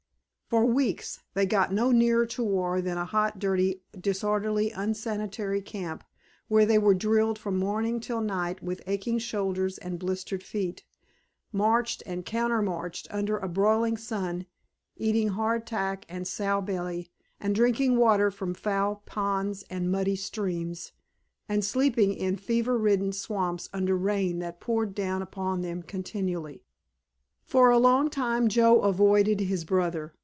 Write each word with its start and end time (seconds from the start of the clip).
For 0.51 0.65
weeks 0.65 1.21
they 1.33 1.45
got 1.45 1.71
no 1.71 1.93
nearer 1.93 2.25
to 2.25 2.43
war 2.43 2.81
than 2.81 2.97
a 2.97 3.05
hot, 3.05 3.39
dirty, 3.39 3.83
disorderly, 3.97 4.69
unsanitary 4.71 5.61
camp, 5.61 6.03
where 6.49 6.65
they 6.65 6.77
were 6.77 6.93
drilled 6.93 7.39
from 7.39 7.55
morning 7.57 8.01
till 8.01 8.19
night 8.19 8.61
with 8.61 8.81
aching 8.85 9.17
shoulders 9.19 9.77
and 9.77 9.97
blistered 9.97 10.43
feet, 10.43 10.83
marched 11.53 12.03
and 12.05 12.25
countermarched 12.25 13.07
under 13.11 13.37
a 13.37 13.47
broiling 13.47 13.95
sun, 13.95 14.45
eating 14.97 15.29
hard 15.29 15.65
tack 15.65 16.05
and 16.09 16.27
sow 16.27 16.59
belly, 16.59 17.13
and 17.39 17.55
drinking 17.55 17.95
water 17.95 18.29
from 18.29 18.53
foul 18.53 19.03
ponds 19.05 19.63
and 19.69 19.89
muddy 19.89 20.17
streams, 20.17 20.91
and 21.47 21.63
sleeping 21.63 22.13
in 22.13 22.35
fever 22.35 22.77
ridden 22.77 23.13
swamps 23.13 23.69
under 23.71 23.95
rain 23.95 24.39
that 24.39 24.59
poured 24.59 24.93
down 24.93 25.21
upon 25.21 25.61
them 25.61 25.81
continually. 25.81 26.61
For 27.45 27.69
a 27.69 27.77
long 27.79 28.09
time 28.09 28.49
Joe 28.49 28.81
avoided 28.81 29.39
his 29.39 29.63
brother. 29.63 30.13